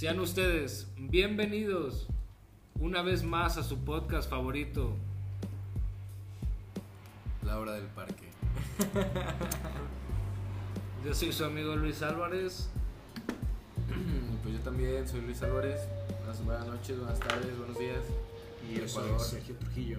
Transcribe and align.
Sean 0.00 0.18
ustedes 0.18 0.86
bienvenidos 0.96 2.08
una 2.80 3.02
vez 3.02 3.22
más 3.22 3.58
a 3.58 3.62
su 3.62 3.84
podcast 3.84 4.30
favorito. 4.30 4.94
La 7.44 7.58
hora 7.58 7.72
del 7.72 7.84
parque. 7.88 8.30
Yo 11.04 11.14
soy 11.14 11.34
su 11.34 11.44
amigo 11.44 11.76
Luis 11.76 12.00
Álvarez. 12.00 12.70
Pues 14.42 14.54
yo 14.54 14.60
también 14.60 15.06
soy 15.06 15.20
Luis 15.20 15.42
Álvarez. 15.42 15.82
Buenas, 16.20 16.44
buenas 16.46 16.66
noches, 16.66 16.98
buenas 16.98 17.20
tardes, 17.20 17.58
buenos 17.58 17.78
días. 17.78 18.00
Y 18.70 18.78
yo 18.78 18.88
soy 18.88 19.04
Ecuador. 19.04 19.20
Sergio 19.20 19.54
Trujillo. 19.56 19.98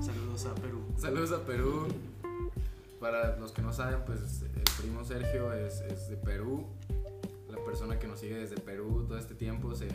Saludos 0.00 0.44
a 0.46 0.56
Perú. 0.56 0.82
Saludos 0.98 1.30
a 1.30 1.46
Perú. 1.46 1.86
Para 2.98 3.36
los 3.36 3.52
que 3.52 3.62
no 3.62 3.72
saben, 3.72 4.00
pues 4.06 4.42
el 4.42 4.64
primo 4.76 5.04
Sergio 5.04 5.52
es, 5.52 5.82
es 5.82 6.08
de 6.08 6.16
Perú. 6.16 6.66
Persona 7.74 7.98
que 7.98 8.06
nos 8.06 8.20
sigue 8.20 8.36
desde 8.36 8.54
Perú 8.60 9.04
todo 9.08 9.18
este 9.18 9.34
tiempo 9.34 9.74
se, 9.74 9.88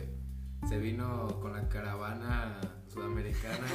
se 0.68 0.76
vino 0.76 1.40
con 1.40 1.54
la 1.54 1.66
caravana 1.66 2.60
sudamericana. 2.92 3.66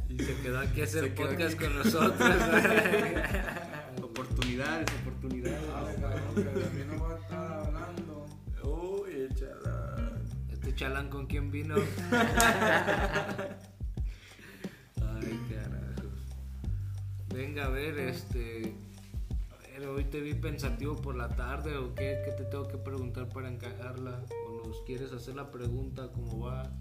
Y 0.08 0.18
se 0.18 0.34
quedó 0.40 0.60
aquí 0.60 0.80
a 0.80 0.84
hacer 0.84 1.04
Se 1.04 1.10
podcast 1.10 1.54
aquí. 1.56 1.64
con 1.64 1.76
nosotros. 1.76 2.18
Oportunidades, 4.02 4.88
oportunidades. 5.02 5.60
Uy, 8.62 9.28
échala. 9.30 10.12
Este 10.50 10.74
chalán 10.74 11.10
con 11.10 11.26
quién 11.26 11.50
vino. 11.50 11.74
Ay, 14.94 15.40
carajo. 15.50 16.08
Venga, 17.28 17.66
a 17.66 17.68
ver, 17.68 17.98
este. 17.98 18.87
Hoy 19.86 20.04
te 20.04 20.20
vi 20.20 20.34
pensativo 20.34 20.96
por 20.96 21.14
la 21.14 21.28
tarde 21.28 21.76
o 21.76 21.94
qué, 21.94 22.20
qué 22.24 22.32
te 22.32 22.44
tengo 22.44 22.66
que 22.66 22.78
preguntar 22.78 23.28
para 23.28 23.48
encajarla. 23.48 24.24
O 24.48 24.66
nos 24.66 24.82
quieres 24.82 25.12
hacer 25.12 25.36
la 25.36 25.52
pregunta, 25.52 26.10
cómo 26.12 26.46
va. 26.46 26.72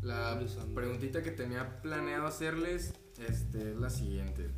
La 0.00 0.40
preguntita 0.74 1.22
que 1.22 1.32
tenía 1.32 1.82
planeado 1.82 2.26
hacerles 2.26 2.94
este, 3.18 3.72
es 3.72 3.76
la 3.76 3.90
siguiente. 3.90 4.50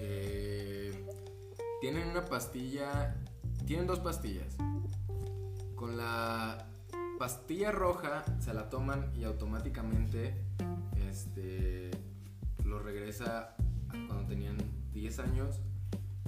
Eh, 0.00 1.06
tienen 1.82 2.08
una 2.08 2.24
pastilla, 2.24 3.16
tienen 3.66 3.86
dos 3.86 3.98
pastillas. 3.98 4.56
Con 5.74 5.98
la 5.98 6.66
pastilla 7.18 7.70
roja 7.70 8.24
se 8.38 8.54
la 8.54 8.70
toman 8.70 9.12
y 9.14 9.24
automáticamente 9.24 10.34
este, 11.10 11.90
lo 12.64 12.78
regresa 12.78 13.56
a 13.88 14.06
cuando 14.06 14.26
tenían 14.26 14.56
10 14.92 15.18
años, 15.18 15.60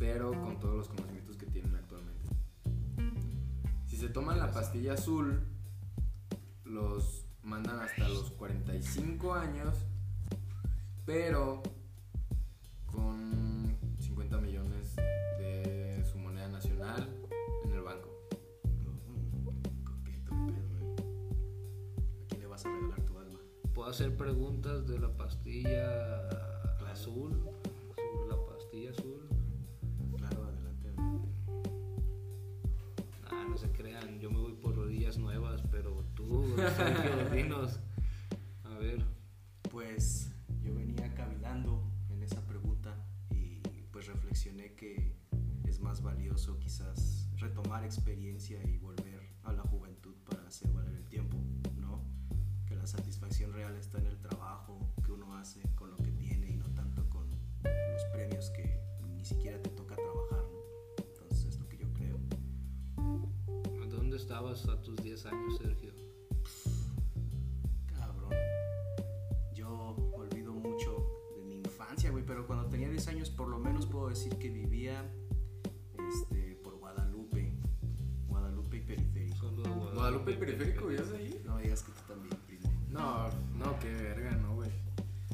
pero 0.03 0.33
con 0.33 0.59
todos 0.59 0.75
los 0.75 0.89
conocimientos 0.89 1.37
que 1.37 1.47
tienen 1.47 1.77
actualmente. 1.77 2.29
Si 3.87 3.97
se 3.97 4.09
toman 4.09 4.37
la 4.37 4.51
pastilla 4.51 4.95
azul, 4.95 5.47
los 6.65 7.25
mandan 7.45 7.79
hasta 7.79 8.09
los 8.09 8.33
45 8.33 9.35
años, 9.35 9.87
pero 11.07 11.63
con 12.91 13.79
50 14.01 14.39
millones 14.39 14.97
de 14.97 16.05
su 16.11 16.19
moneda 16.19 16.49
nacional 16.49 17.09
en 17.65 17.71
el 17.71 17.83
banco. 17.83 18.09
¿A 19.87 19.95
quién 22.27 22.41
le 22.41 22.47
vas 22.49 22.67
a 22.67 22.71
regalar 22.71 23.03
tu 23.03 23.19
alma? 23.21 23.39
¿Puedo 23.73 23.89
hacer 23.89 24.17
preguntas 24.17 24.85
de 24.89 24.99
la 24.99 25.17
pastilla 25.17 26.29
azul? 26.91 27.41
Sobre 27.95 28.29
la 28.29 28.47
pastilla 28.47 28.91
azul. 28.91 29.32
No 33.53 33.59
se 33.59 33.71
crean, 33.71 34.19
yo 34.19 34.31
me 34.31 34.39
voy 34.39 34.55
por 34.55 34.75
rodillas 34.75 35.19
nuevas, 35.19 35.63
pero 35.71 36.07
tú, 36.15 36.57
Sergio, 36.57 37.29
dinos. 37.35 37.81
A 38.65 38.79
ver, 38.79 39.05
Pues 39.71 40.33
yo 40.63 40.75
venía 40.75 41.13
cavilando 41.15 41.83
en 42.09 42.23
esa 42.23 42.41
pregunta 42.47 42.97
y 43.31 43.61
pues 43.91 44.07
reflexioné 44.07 44.73
que 44.75 45.19
es 45.67 45.81
más 45.81 46.01
valioso 46.03 46.59
quizás 46.59 47.29
retomar 47.37 47.85
experiencia 47.85 48.59
y 48.65 48.79
volver 48.79 49.21
a 49.43 49.53
la 49.53 49.63
juventud 49.65 50.15
para 50.25 50.47
hacer 50.47 50.71
valer 50.73 50.95
el 50.95 51.05
tiempo, 51.09 51.37
¿no? 51.79 52.03
Que 52.67 52.75
la 52.75 52.87
satisfacción 52.87 53.53
real 53.53 53.77
está 53.77 53.99
en 53.99 54.07
el 54.07 54.19
trabajo 54.19 54.95
que 55.05 55.13
uno 55.13 55.35
hace 55.37 55.61
con 55.75 55.91
lo 55.91 55.99
que 55.99 56.13
tiene 56.13 56.49
y 56.53 56.57
no 56.57 56.71
tanto 56.75 57.07
con 57.11 57.29
los 57.63 58.05
premios 58.15 58.49
que 58.51 58.81
ni 59.15 59.25
siquiera 59.27 59.61
te 59.61 59.69
toca 59.71 59.95
trabajar, 59.95 60.45
¿no? 60.53 60.62
Estabas 64.23 64.69
a 64.69 64.81
tus 64.81 64.95
10 65.03 65.27
años, 65.27 65.59
Sergio? 65.59 65.91
Cabrón. 67.99 68.31
Yo 69.53 69.97
olvido 70.13 70.53
mucho 70.53 71.05
de 71.35 71.43
mi 71.43 71.57
infancia, 71.57 72.13
güey, 72.13 72.25
pero 72.25 72.47
cuando 72.47 72.67
tenía 72.67 72.89
10 72.89 73.09
años 73.09 73.31
por 73.31 73.49
lo 73.49 73.59
menos 73.59 73.87
puedo 73.87 74.11
decir 74.11 74.39
que 74.39 74.49
vivía 74.49 75.13
este, 76.09 76.55
por 76.63 76.79
Guadalupe. 76.79 77.53
Guadalupe 78.29 78.77
y 78.77 78.81
Periférico. 78.83 79.51
Guadalupe. 79.51 79.95
¿Guadalupe 79.95 80.35
Periférico 80.35 80.87
vivías 80.87 81.11
ahí? 81.11 81.43
No 81.45 81.57
me 81.57 81.63
digas 81.63 81.83
que 81.83 81.91
tú 81.91 82.01
también, 82.07 82.37
primo. 82.47 82.71
No, 82.91 83.29
no, 83.59 83.77
qué 83.81 83.93
verga, 83.93 84.37
no, 84.37 84.55
güey. 84.55 84.71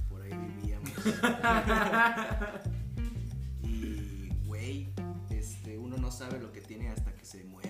Por 0.08 0.22
ahí 0.22 0.32
vivíamos. 0.32 0.92
y, 3.62 4.30
güey, 4.46 4.94
este, 5.28 5.76
uno 5.76 5.98
no 5.98 6.10
sabe 6.10 6.40
lo 6.40 6.52
que 6.52 6.62
tiene 6.62 6.88
hasta 6.88 7.14
que 7.14 7.26
se 7.26 7.44
mueve 7.44 7.67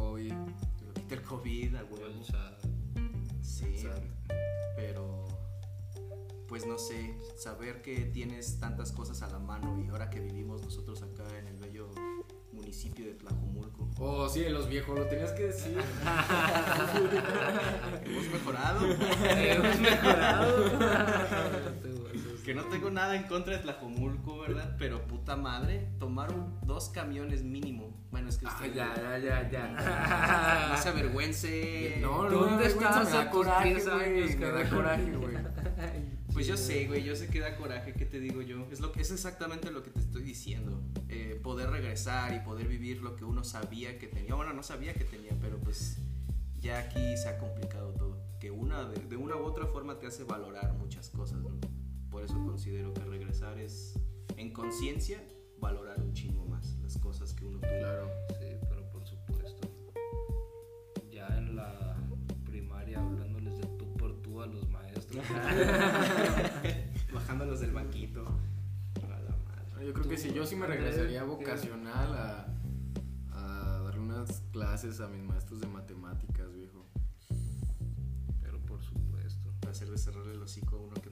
COVID. 0.00 0.32
Quita 0.94 1.14
el 1.14 1.22
COVID, 1.22 1.76
a 1.76 1.84
huevo. 1.84 2.06
Sí, 3.42 3.86
pero 4.74 5.26
pues 6.48 6.66
no 6.66 6.78
sé, 6.78 7.14
saber 7.36 7.82
que 7.82 8.06
tienes 8.06 8.58
tantas 8.58 8.90
cosas 8.92 9.20
a 9.22 9.28
la 9.28 9.38
mano 9.38 9.78
y 9.84 9.88
ahora 9.90 10.08
que 10.10 10.20
vivimos 10.20 10.62
nosotros 10.62 11.02
acá 11.02 11.24
en 11.38 11.46
el 11.48 11.58
bello 11.58 11.90
municipio 12.52 13.04
de 13.06 13.12
Tlajomulco, 13.14 13.88
Oh, 13.98 14.28
sí, 14.28 14.48
los 14.48 14.68
viejos, 14.68 14.98
lo 14.98 15.06
tenías 15.06 15.32
que 15.32 15.46
decir. 15.48 15.76
hemos 18.04 18.28
mejorado. 18.30 18.86
hemos 19.36 19.80
mejorado. 19.80 20.70
que 22.40 22.54
no 22.54 22.64
tengo 22.64 22.90
nada 22.90 23.16
en 23.16 23.24
contra 23.24 23.56
de 23.56 23.62
Tlajomulco, 23.62 24.38
¿verdad? 24.40 24.76
Pero 24.78 25.06
puta 25.06 25.36
madre, 25.36 25.88
tomaron 25.98 26.58
dos 26.66 26.88
camiones 26.90 27.42
mínimo. 27.42 27.96
Bueno, 28.10 28.28
es 28.28 28.38
que 28.38 28.46
Ah, 28.46 28.54
usted 28.56 28.74
ya, 28.74 28.94
ya, 28.96 29.18
ya, 29.18 29.50
ya. 29.50 30.68
no 30.76 30.82
se 30.82 30.88
avergüence. 30.88 31.98
No, 32.00 32.24
no, 32.24 32.30
¿Dónde 32.30 32.66
estabas 32.66 33.12
a 33.14 33.30
coraje, 33.30 33.70
10 33.70 33.88
güey, 33.88 34.22
años, 34.22 34.36
Me 34.36 34.46
da 34.50 34.68
coraje, 34.70 35.12
güey. 35.16 35.36
Pues 36.32 36.46
yo 36.46 36.56
sé, 36.56 36.86
güey, 36.86 37.02
yo 37.02 37.16
sé 37.16 37.26
que 37.28 37.40
da 37.40 37.56
coraje, 37.56 37.92
¿qué 37.92 38.06
te 38.06 38.20
digo 38.20 38.40
yo? 38.42 38.66
Es, 38.70 38.80
lo, 38.80 38.92
que- 38.92 39.02
es 39.02 39.10
exactamente 39.10 39.70
lo 39.72 39.82
que 39.82 39.90
te 39.90 39.98
estoy 40.00 40.22
diciendo. 40.22 40.80
Eh, 41.08 41.38
poder 41.42 41.70
regresar 41.70 42.32
y 42.34 42.38
poder 42.40 42.68
vivir 42.68 43.02
lo 43.02 43.16
que 43.16 43.24
uno 43.24 43.42
sabía 43.44 43.98
que 43.98 44.06
tenía. 44.06 44.34
Bueno, 44.36 44.52
no 44.52 44.62
sabía 44.62 44.94
que 44.94 45.04
tenía, 45.04 45.32
pero 45.40 45.58
pues 45.58 45.98
ya 46.60 46.78
aquí 46.78 47.16
se 47.16 47.28
ha 47.28 47.38
complicado 47.38 47.90
todo. 47.94 48.16
Que 48.38 48.50
una 48.50 48.84
de, 48.84 49.00
de 49.06 49.16
una 49.16 49.36
u 49.36 49.42
otra 49.42 49.66
forma 49.66 49.98
te 49.98 50.06
hace 50.06 50.22
valorar 50.24 50.72
muchas 50.74 51.10
cosas, 51.10 51.38
¿no? 51.40 51.50
Por 52.10 52.24
eso 52.24 52.34
considero 52.44 52.92
que 52.92 53.04
regresar 53.04 53.58
es, 53.58 53.94
en 54.36 54.52
conciencia, 54.52 55.22
valorar 55.60 56.00
un 56.00 56.12
chingo 56.12 56.44
más 56.46 56.76
las 56.82 56.98
cosas 56.98 57.32
que 57.32 57.44
uno 57.44 57.60
tuvo. 57.60 57.70
Claro. 57.70 58.10
Sí, 58.40 58.56
pero 58.68 58.90
por 58.90 59.06
supuesto. 59.06 59.68
Ya 61.10 61.28
en 61.38 61.54
la 61.54 61.96
primaria 62.44 63.00
hablándoles 63.00 63.58
de 63.58 63.66
tú 63.78 63.94
por 63.94 64.20
tú 64.22 64.42
a 64.42 64.46
los 64.46 64.68
maestros. 64.68 65.24
Bajándolos 67.14 67.60
del 67.60 67.72
banquito. 67.72 68.26
A 69.04 69.20
la 69.20 69.36
madre. 69.36 69.86
Yo 69.86 69.92
creo 69.92 70.08
que 70.08 70.18
sí, 70.18 70.32
yo 70.32 70.44
sí 70.44 70.56
me 70.56 70.66
regresaría 70.66 71.22
vocacional 71.22 72.14
a, 72.14 72.46
a 73.32 73.82
darle 73.84 74.00
unas 74.00 74.42
clases 74.52 75.00
a 75.00 75.06
mis 75.06 75.22
maestros 75.22 75.60
de 75.60 75.68
matemáticas, 75.68 76.52
viejo. 76.52 76.86
Pero 78.42 78.58
por 78.66 78.82
supuesto. 78.82 79.52
Para 79.60 79.72
hacerle 79.72 79.98
cerrarle 79.98 80.32
el 80.32 80.42
hocico 80.42 80.76
a 80.76 80.80
uno 80.80 80.94
que 80.94 81.09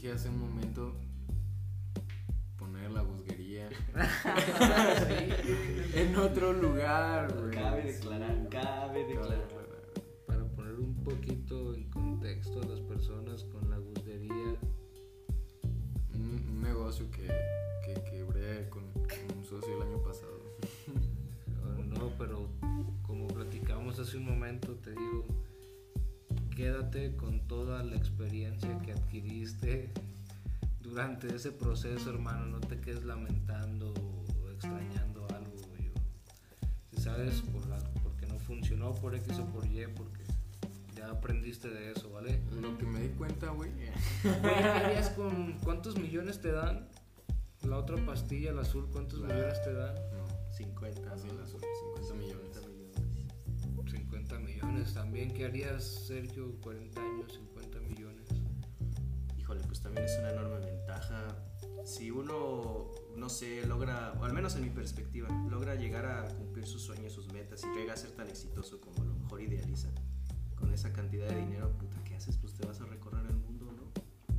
dije 0.00 0.14
hace 0.14 0.30
un 0.30 0.40
momento, 0.40 0.94
poner 2.56 2.90
la 2.90 3.02
busguería 3.02 3.68
en 5.94 6.16
otro 6.16 6.54
lugar, 6.54 7.30
güey. 7.38 7.50
Cabe 7.50 7.92
declarar, 7.92 8.48
cabe. 8.48 9.04
Para 10.26 10.44
poner 10.44 10.80
un 10.80 10.94
poquito 11.04 11.74
en 11.74 11.90
contexto 11.90 12.62
a 12.62 12.66
las 12.66 12.80
personas 12.80 13.44
con 13.44 13.68
la 13.68 13.76
guzdería, 13.76 14.56
Un, 16.14 16.46
un 16.48 16.62
negocio 16.62 17.10
que, 17.10 17.26
que 17.84 18.02
quebré 18.10 18.70
con, 18.70 18.90
con 18.92 19.38
un 19.38 19.44
socio 19.44 19.76
el 19.76 19.82
año 19.82 20.02
pasado. 20.02 20.40
no, 21.84 22.10
pero 22.16 22.48
como 23.02 23.28
platicamos 23.28 23.98
hace 23.98 24.16
un 24.16 24.24
momento, 24.24 24.76
te 24.76 24.92
digo, 24.92 25.26
quédate 26.50 27.16
con 27.16 27.40
toda 27.46 27.82
la 27.82 27.96
experiencia 27.96 28.78
que 28.80 28.92
adquiriste 28.92 29.90
durante 30.80 31.34
ese 31.34 31.52
proceso, 31.52 32.10
hermano. 32.10 32.46
No 32.46 32.60
te 32.60 32.80
quedes 32.80 33.04
lamentando 33.04 33.92
o 33.94 34.50
extrañando 34.50 35.26
algo, 35.34 35.56
yo. 35.78 35.92
Si 36.90 37.02
sabes 37.02 37.40
por 37.42 37.66
la, 37.68 37.78
porque 38.02 38.26
no 38.26 38.38
funcionó 38.38 38.94
por 38.94 39.14
X 39.14 39.38
o 39.38 39.46
por 39.46 39.66
Y, 39.66 39.86
porque 39.94 40.22
ya 40.96 41.10
aprendiste 41.10 41.68
de 41.68 41.92
eso, 41.92 42.10
¿vale? 42.10 42.40
Lo 42.60 42.76
que 42.76 42.84
me 42.86 43.00
di 43.00 43.08
cuenta, 43.10 43.48
güey. 43.50 43.70
Güey, 44.22 44.40
¿qué 44.42 44.48
harías 44.48 45.10
con 45.10 45.54
cuántos 45.64 45.98
millones 45.98 46.40
te 46.40 46.52
dan? 46.52 46.88
La 47.62 47.76
otra 47.78 47.96
pastilla, 48.06 48.52
la 48.52 48.62
azul, 48.62 48.88
¿cuántos 48.90 49.20
La- 49.20 49.28
millones 49.34 49.62
te 49.62 49.72
dan? 49.72 49.94
No, 49.94 50.52
50, 50.56 51.12
así 51.12 51.26
¿no? 51.28 51.34
las 51.34 51.50
50 51.50 51.66
millones. 51.66 51.79
Millones 54.80 54.94
también. 54.94 55.34
¿Qué 55.34 55.44
harías, 55.44 55.84
Sergio? 55.84 56.54
40 56.62 57.00
años, 57.00 57.34
50 57.34 57.80
millones. 57.80 58.28
Híjole, 59.38 59.60
pues 59.66 59.80
también 59.80 60.06
es 60.06 60.16
una 60.18 60.30
enorme 60.30 60.64
ventaja. 60.64 61.36
Si 61.84 62.10
uno, 62.10 62.90
no 63.16 63.28
sé, 63.28 63.66
logra, 63.66 64.14
o 64.18 64.24
al 64.24 64.32
menos 64.32 64.56
en 64.56 64.62
mi 64.62 64.70
perspectiva, 64.70 65.28
logra 65.50 65.74
llegar 65.74 66.06
a 66.06 66.28
cumplir 66.34 66.66
sus 66.66 66.82
sueños, 66.82 67.12
sus 67.12 67.32
metas 67.32 67.62
y 67.64 67.78
llega 67.78 67.92
a 67.94 67.96
ser 67.96 68.12
tan 68.12 68.28
exitoso 68.28 68.80
como 68.80 69.02
a 69.02 69.04
lo 69.04 69.14
mejor 69.14 69.42
idealiza, 69.42 69.88
con 70.54 70.72
esa 70.72 70.92
cantidad 70.92 71.28
de 71.28 71.36
dinero, 71.36 71.76
puta, 71.78 72.02
¿qué 72.04 72.14
haces? 72.16 72.36
Pues 72.36 72.54
te 72.54 72.66
vas 72.66 72.80
a 72.80 72.86
recorrer 72.86 73.26
el 73.26 73.36
mundo, 73.36 73.66
¿no? 73.72 73.92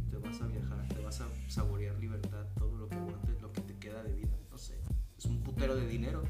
Te 0.09 0.17
vas 0.17 0.41
a 0.41 0.47
viajar, 0.47 0.87
te 0.87 1.01
vas 1.01 1.21
a 1.21 1.27
saborear 1.49 1.97
libertad, 1.99 2.45
todo 2.57 2.77
lo 2.77 2.87
que 2.87 2.95
aguantes, 2.95 3.41
lo 3.41 3.51
que 3.51 3.61
te 3.61 3.77
queda 3.77 4.03
de 4.03 4.13
vida, 4.13 4.37
no 4.49 4.57
sé. 4.57 4.79
Es 5.17 5.25
un 5.25 5.43
putero 5.43 5.75
de 5.75 5.87
dinero 5.87 6.23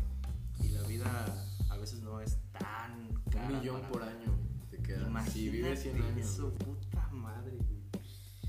y 0.63 0.69
la 0.69 0.81
vida 0.83 1.50
veces 1.81 2.01
no 2.01 2.21
es 2.21 2.37
tan 2.57 3.13
cara. 3.31 3.47
Un 3.47 3.59
millón 3.59 3.81
por 3.91 4.03
año 4.03 4.37
te 4.69 4.77
queda. 4.77 5.01
Imagínate 5.07 5.31
Si 5.31 5.49
vives 5.49 5.81
100 5.81 6.01
años. 6.01 6.17
eso, 6.29 6.53
puta 6.53 7.07
madre, 7.11 7.57
güey. 7.57 7.81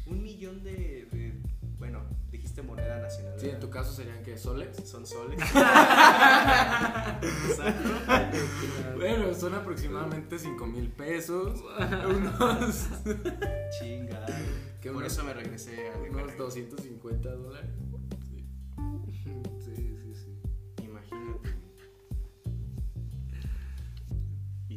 Un 0.06 0.22
millón 0.22 0.62
de, 0.64 1.08
de- 1.12 1.40
bueno, 1.78 2.02
dijiste 2.30 2.62
moneda 2.62 2.98
nacional. 3.00 3.34
Sí, 3.40 3.48
en 3.48 3.58
tu 3.60 3.68
caso 3.70 3.92
serían 3.92 4.22
que 4.22 4.36
soles. 4.38 4.76
Son 4.88 5.04
soles. 5.06 5.38
Exacto. 7.22 7.88
Bueno, 8.96 9.34
son 9.34 9.54
aproximadamente 9.54 10.38
5 10.38 10.66
mil 10.66 10.88
pesos. 10.90 11.60
unos, 12.08 12.88
Chingada. 13.80 14.26
¿Qué 14.80 14.88
Por 14.90 14.98
unos- 15.02 15.12
eso 15.12 15.24
me 15.24 15.32
regresé 15.34 15.90
a 15.92 15.98
unos 15.98 16.36
250 16.36 17.30
dólares. 17.30 17.70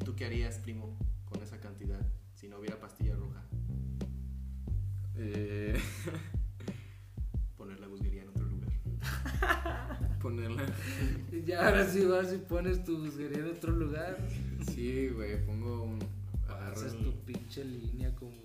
Tú 0.06 0.16
qué 0.16 0.26
harías, 0.26 0.58
primo, 0.60 0.98
con 1.26 1.42
esa 1.44 1.60
cantidad 1.60 2.00
si 2.34 2.48
no 2.48 2.60
hubiera 2.60 2.80
pastilla 2.80 3.16
roja? 3.16 3.44
Eh, 5.18 5.78
Poner 7.58 7.80
la 7.80 7.88
busguería 7.88 8.22
en 8.24 8.30
otro 8.30 8.46
lugar. 8.46 8.70
ponerla. 10.22 10.64
Ya 11.46 11.66
ahora 11.68 11.88
sí 11.88 12.06
vas 12.06 12.34
y 12.34 12.38
pones 12.38 12.84
tu 12.84 12.98
busquería 13.06 13.40
en 13.40 13.52
otro 13.52 13.72
lugar. 13.72 14.18
Sí, 14.74 15.08
güey, 15.10 15.44
pongo 15.46 15.84
un. 15.84 16.00
Agarro 16.48 16.74
Haces 16.76 16.94
el- 16.94 17.04
tu 17.04 17.14
pinche 17.26 17.64
línea 17.64 18.14
como. 18.16 18.36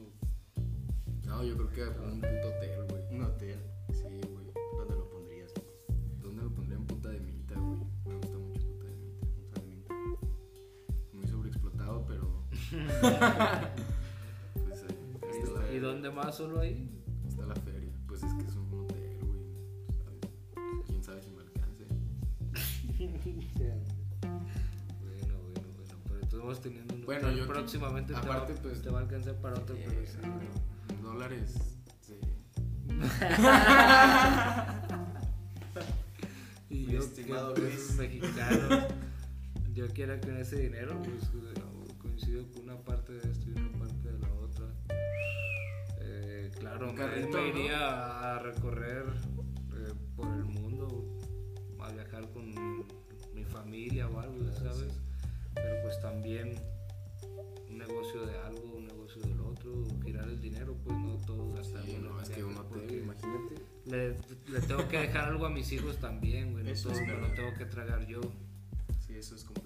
No, 1.26 1.44
yo 1.44 1.56
creo 1.56 1.70
que 1.72 2.00
un 2.00 2.20
puto 2.20 2.48
hotel, 2.48 2.86
güey. 2.88 3.02
Un 3.16 3.22
hotel. 3.22 3.58
Sí, 3.92 4.04
güey. 4.28 4.46
¿Dónde 4.78 4.94
lo 4.96 5.08
pondrías? 5.10 5.29
Pues 12.70 12.82
ahí, 14.82 14.96
ahí 15.32 15.38
está, 15.42 15.60
la, 15.60 15.72
¿Y 15.72 15.78
dónde 15.78 16.10
más 16.10 16.36
solo 16.36 16.60
ahí? 16.60 16.88
está 17.28 17.46
la 17.46 17.54
feria. 17.56 17.90
Pues 18.06 18.22
es 18.22 18.32
que 18.34 18.42
es 18.46 18.54
un 18.56 18.80
hotel, 18.80 19.18
güey. 19.22 19.40
¿sabes? 20.04 20.20
Quién 20.86 21.02
sabe 21.04 21.22
si 21.22 21.30
me 21.30 21.40
alcance. 21.42 21.86
Bueno, 22.98 23.18
bueno, 25.38 25.66
bueno. 25.76 25.94
Pero 26.08 26.20
estamos 26.20 26.60
teniendo 26.60 26.94
un 26.94 27.04
Bueno, 27.06 27.28
hotel. 27.28 27.38
yo- 27.40 27.46
próximamente 27.48 28.12
te, 28.12 28.18
aparte, 28.18 28.52
va, 28.54 28.60
pues, 28.62 28.82
te 28.82 28.90
va 28.90 28.98
a 28.98 29.02
alcanzar 29.02 29.34
para 29.40 29.54
otro. 29.56 29.76
Eh, 29.76 29.84
pero 29.86 30.06
sí. 30.06 30.18
dólares. 31.02 31.54
Sí. 32.00 32.20
Y 36.72 36.86
yo, 36.86 37.00
estimado 37.00 37.52
mexicanos, 37.96 38.84
yo 39.80 39.88
quiera 39.94 40.20
con 40.20 40.36
ese 40.36 40.56
dinero, 40.60 40.94
pues 41.02 41.22
eh, 41.32 41.94
coincido 41.98 42.46
con 42.52 42.64
una 42.64 42.76
parte 42.82 43.14
de 43.14 43.30
esto 43.30 43.46
y 43.48 43.52
una 43.58 43.78
parte 43.78 44.12
de 44.12 44.18
la 44.18 44.34
otra. 44.34 44.66
Eh, 46.02 46.50
claro, 46.58 46.88
me, 46.88 46.94
carrito, 46.94 47.38
me 47.38 47.50
¿no? 47.50 47.58
iría 47.58 48.34
a 48.36 48.38
recorrer 48.40 49.06
eh, 49.72 49.94
por 50.14 50.26
el 50.34 50.44
mundo, 50.44 51.18
a 51.80 51.90
viajar 51.92 52.28
con 52.30 52.50
mi 53.34 53.42
familia 53.44 54.06
o 54.08 54.20
algo, 54.20 54.52
¿sabes? 54.52 55.00
Pero 55.54 55.80
pues 55.82 55.98
también 56.02 56.56
un 57.70 57.78
negocio 57.78 58.26
de 58.26 58.36
algo, 58.36 58.74
un 58.76 58.86
negocio 58.86 59.22
del 59.22 59.40
otro, 59.40 59.86
girar 60.04 60.28
el 60.28 60.42
dinero, 60.42 60.76
pues 60.84 60.94
no 60.98 61.16
todo 61.24 61.54
gastarlo 61.54 61.86
Sí, 61.86 61.98
no, 62.02 62.20
es 62.20 62.28
que 62.28 62.42
viaje, 62.42 62.50
un 62.52 62.58
hotel, 62.58 62.80
porque 62.80 62.98
imagínate. 62.98 63.54
le, 63.86 64.08
le 64.52 64.60
tengo 64.66 64.86
que 64.88 64.98
dejar 64.98 65.30
algo 65.30 65.46
a 65.46 65.50
mis 65.50 65.72
hijos 65.72 65.96
también, 65.96 66.52
güey. 66.52 66.64
No 66.64 66.70
Eso 66.70 66.90
todo 66.90 67.00
es 67.00 67.06
me 67.06 67.14
lo 67.14 67.20
verdad. 67.22 67.34
tengo 67.34 67.54
que 67.56 67.64
tragar 67.64 68.06
yo. 68.06 68.20
Sí, 69.06 69.16
eso 69.16 69.34
es 69.34 69.42
completamente 69.44 69.59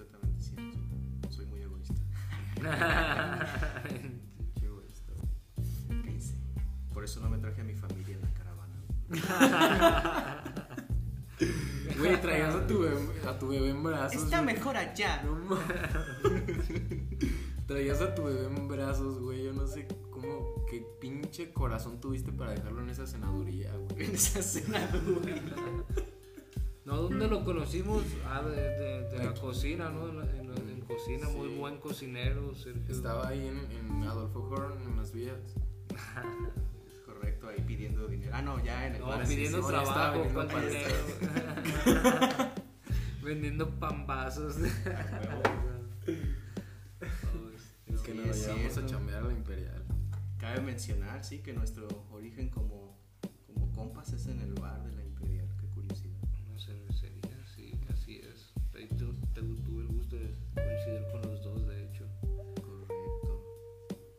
Por 6.92 7.04
eso 7.04 7.20
no 7.20 7.28
me 7.28 7.38
traje 7.38 7.60
a 7.60 7.64
mi 7.64 7.74
familia 7.74 8.16
en 8.16 8.22
la 8.22 8.32
caravana. 8.32 8.82
Güey, 11.98 12.20
traías 12.20 12.54
a 12.54 12.66
tu 12.66 12.80
bebé, 12.80 12.98
a 13.28 13.38
tu 13.38 13.48
bebé 13.48 13.70
en 13.70 13.82
brazos. 13.82 14.28
güey. 14.30 14.44
mejor 14.44 14.76
allá. 14.76 15.22
No. 15.22 15.58
Traías 17.66 18.00
a 18.00 18.14
tu 18.14 18.24
bebé 18.24 18.46
en 18.46 18.68
brazos, 18.68 19.20
güey. 19.20 19.44
Yo 19.44 19.52
no 19.52 19.66
sé 19.66 19.86
cómo, 20.10 20.64
qué 20.70 20.84
pinche 21.00 21.52
corazón 21.52 22.00
tuviste 22.00 22.32
para 22.32 22.52
dejarlo 22.52 22.82
en 22.82 22.90
esa 22.90 23.06
senaduría, 23.06 23.72
güey. 23.76 24.06
En 24.06 24.14
esa 24.14 24.42
cena, 24.42 24.88
güey. 24.92 25.40
No, 26.84 26.96
¿dónde 26.98 27.26
lo 27.28 27.44
conocimos? 27.44 28.02
Ah, 28.26 28.42
de, 28.42 28.56
de- 28.60 29.08
de 29.10 29.24
la 29.24 29.34
cocina, 29.34 29.88
¿no? 29.90 30.08
En, 30.08 30.18
la- 30.18 30.30
en 30.36 30.50
la- 30.50 30.53
cocina, 30.94 31.28
muy 31.28 31.48
Sí. 31.48 31.56
buen 31.58 31.76
cocinero, 31.78 32.54
Sergio. 32.54 32.82
Estaba 32.94 33.28
ahí 33.28 33.46
en, 33.46 33.58
en 33.72 34.02
Adolfo 34.04 34.40
Horn, 34.50 34.80
en 34.82 34.96
las 34.96 35.12
vías. 35.12 35.38
Correcto, 37.06 37.48
ahí 37.48 37.60
pidiendo 37.66 38.06
dinero. 38.06 38.32
Ah, 38.34 38.42
no, 38.42 38.62
ya 38.64 38.86
en 38.86 38.94
el 38.96 39.00
No, 39.00 39.18
pidiendo 39.22 39.58
sí, 39.58 39.64
sí, 39.64 39.70
trabajo, 39.70 40.20
vendiendo 40.22 40.34
¿cuál 40.34 40.46
pan. 40.48 40.64
Vendiendo 43.24 43.70
pambazos. 43.80 44.56
Es 44.58 44.72
que 48.00 48.12
Sí, 48.12 48.18
nos 48.18 48.36
es 48.36 48.46
llevamos 48.46 48.78
a 48.78 48.86
chambear 48.86 49.22
a 49.22 49.26
la 49.28 49.32
Imperial. 49.32 49.84
Cabe 50.38 50.60
mencionar, 50.60 51.24
sí, 51.24 51.38
que 51.38 51.52
nuestro 51.54 51.88
origen 52.12 52.48
como, 52.50 52.98
como 53.46 53.72
compas 53.72 54.12
es 54.12 54.26
en 54.26 54.40
el 54.40 54.52
bar 54.54 54.82
de 54.84 54.92
la 54.92 55.02
Imperial. 55.04 55.13
Coincidir 60.54 61.02
con 61.12 61.22
los 61.22 61.42
dos, 61.42 61.66
de 61.66 61.84
hecho. 61.84 62.04
Correcto. 62.62 63.44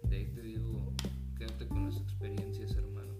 De 0.03 0.15
ahí 0.17 0.25
te 0.33 0.41
digo, 0.41 0.93
quédate 1.37 1.67
con 1.67 1.85
las 1.85 1.97
experiencias, 1.97 2.75
hermano. 2.75 3.13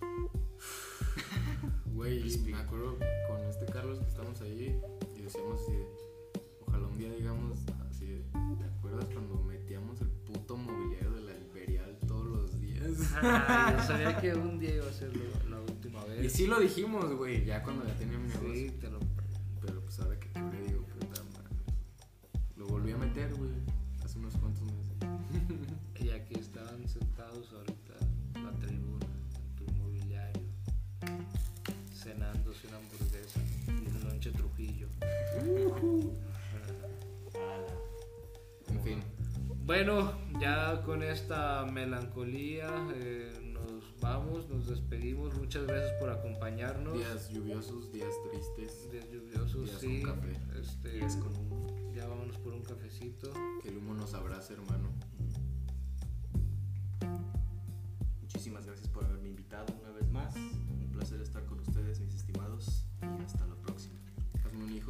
Güey, 1.94 2.36
me 2.38 2.54
acuerdo 2.56 2.96
con 3.28 3.40
este 3.48 3.66
Carlos 3.66 3.98
que 4.00 4.06
estamos 4.08 4.40
ahí 4.40 4.80
y 5.16 5.22
decíamos 5.22 5.60
así 5.62 5.72
de, 5.72 5.86
ojalá 6.66 6.86
un 6.88 6.98
día 6.98 7.12
digamos 7.12 7.58
así 7.90 8.06
de, 8.06 8.22
¿te 8.58 8.64
acuerdas 8.64 9.04
cuando 9.12 9.36
metíamos 9.42 10.00
el 10.00 10.08
puto 10.08 10.56
mobiliario 10.56 11.12
de 11.12 11.20
la 11.22 11.36
Imperial 11.36 11.96
todos 12.08 12.26
los 12.26 12.60
días? 12.60 12.88
Ay, 13.22 13.74
yo 13.76 13.82
sabía 13.84 14.16
que 14.20 14.34
un 14.34 14.58
día 14.58 14.74
iba 14.76 14.86
a 14.88 14.92
ser 14.92 15.14
lo- 15.16 15.50
la 15.50 15.60
última 15.60 16.04
vez. 16.06 16.24
Y 16.24 16.30
sí 16.30 16.46
lo 16.48 16.58
dijimos, 16.58 17.14
güey, 17.14 17.44
ya 17.44 17.62
cuando 17.62 17.86
ya 17.86 17.94
tenía 17.96 18.18
sentados 27.22 27.52
ahorita 27.52 27.94
la 28.42 28.50
tribuna, 28.58 29.06
en 29.36 29.54
tu 29.56 29.72
mobiliario, 29.74 30.42
cenándose 31.94 32.66
una 32.68 32.78
hamburguesa 32.78 33.40
y 33.68 33.86
un 33.96 34.08
lonche 34.08 34.30
Trujillo. 34.32 34.88
En 38.68 38.82
fin, 38.82 39.02
Bueno, 39.64 40.12
ya 40.40 40.82
con 40.82 41.02
esta 41.02 41.64
melancolía 41.66 42.68
eh, 42.96 43.30
nos 43.52 44.00
vamos, 44.00 44.48
nos 44.48 44.66
despedimos. 44.66 45.34
Muchas 45.38 45.66
gracias 45.66 45.92
por 46.00 46.10
acompañarnos. 46.10 46.94
días 46.98 47.28
lluviosos, 47.30 47.92
días 47.92 48.14
tristes, 48.30 48.90
Días 48.90 49.08
lluviosos, 49.10 49.66
Días 49.66 49.80
sí. 49.80 50.02
con 50.02 50.14
café. 50.16 50.36
Este, 50.60 50.90
Días 50.92 51.16
con 51.16 51.36
humo. 51.36 51.92
Ya 51.94 52.06
vámonos 52.08 52.36
por 52.38 52.52
un 52.52 52.62
cafecito. 52.62 53.32
que 53.62 53.68
el 53.68 53.76
humo 53.78 53.94
nos 53.94 54.14
abrace, 54.14 54.54
hermano. 54.54 54.81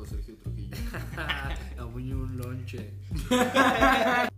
Sergio 0.04 0.36
Trujillo. 0.36 0.76
a 1.76 1.84
un 1.84 2.36
lonche. 2.36 2.92